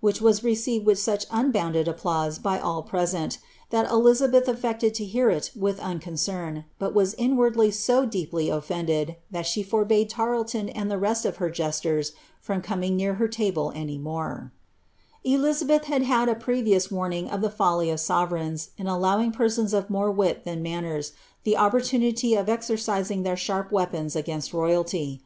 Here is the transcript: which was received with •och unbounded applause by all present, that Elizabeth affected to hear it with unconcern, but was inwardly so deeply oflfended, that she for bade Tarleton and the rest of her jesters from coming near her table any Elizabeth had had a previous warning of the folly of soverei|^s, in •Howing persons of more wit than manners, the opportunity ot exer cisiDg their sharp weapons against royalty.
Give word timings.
which 0.00 0.20
was 0.20 0.42
received 0.42 0.84
with 0.84 0.98
•och 0.98 1.24
unbounded 1.30 1.86
applause 1.86 2.40
by 2.40 2.58
all 2.58 2.82
present, 2.82 3.38
that 3.70 3.88
Elizabeth 3.88 4.48
affected 4.48 4.92
to 4.92 5.04
hear 5.04 5.30
it 5.30 5.52
with 5.54 5.78
unconcern, 5.78 6.64
but 6.80 6.92
was 6.92 7.14
inwardly 7.14 7.70
so 7.70 8.04
deeply 8.04 8.48
oflfended, 8.48 9.14
that 9.30 9.46
she 9.46 9.62
for 9.62 9.84
bade 9.84 10.10
Tarleton 10.10 10.68
and 10.68 10.90
the 10.90 10.98
rest 10.98 11.24
of 11.24 11.36
her 11.36 11.48
jesters 11.50 12.14
from 12.40 12.62
coming 12.62 12.96
near 12.96 13.14
her 13.14 13.28
table 13.28 13.70
any 13.76 13.94
Elizabeth 15.22 15.84
had 15.84 16.02
had 16.02 16.28
a 16.28 16.34
previous 16.34 16.90
warning 16.90 17.30
of 17.30 17.40
the 17.40 17.48
folly 17.48 17.88
of 17.88 18.00
soverei|^s, 18.00 18.70
in 18.76 18.86
•Howing 18.88 19.32
persons 19.32 19.72
of 19.72 19.88
more 19.88 20.10
wit 20.10 20.42
than 20.42 20.64
manners, 20.64 21.12
the 21.44 21.56
opportunity 21.56 22.36
ot 22.36 22.46
exer 22.46 22.74
cisiDg 22.76 23.22
their 23.22 23.36
sharp 23.36 23.70
weapons 23.70 24.16
against 24.16 24.52
royalty. 24.52 25.22